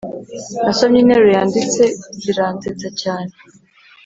[0.63, 1.83] nasomye interuro yanditse
[2.21, 3.31] ziransetsa cyane